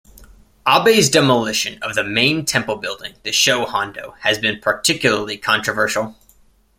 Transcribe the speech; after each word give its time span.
Abe's 0.65 1.11
demolition 1.11 1.77
of 1.83 1.93
the 1.93 2.03
main 2.03 2.43
temple 2.43 2.77
building, 2.77 3.13
the 3.21 3.31
Sho 3.31 3.67
Hondo, 3.67 4.15
has 4.21 4.39
been 4.39 4.59
particularly 4.59 5.37
controversial. 5.37 6.17